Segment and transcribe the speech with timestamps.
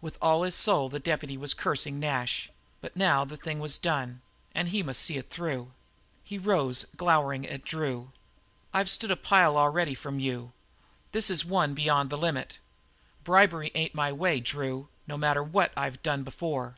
[0.00, 2.48] With all his soul the deputy was cursing Nash,
[2.80, 4.22] but now the thing was done,
[4.54, 5.72] and he must see it through.
[6.24, 8.10] He rose glowering on Drew.
[8.72, 10.52] "I've stood a pile already from you;
[11.12, 12.58] this is one beyond the limit.
[13.24, 16.76] Bribery ain't my way, Drew, no matter what I've done before."